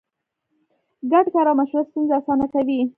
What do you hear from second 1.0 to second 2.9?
ګډ کار او مشوره ستونزې اسانه کوي.